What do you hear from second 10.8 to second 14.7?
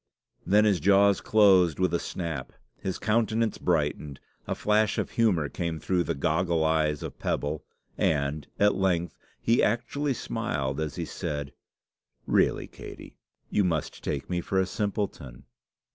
he said "Really, Katey, you must take me for a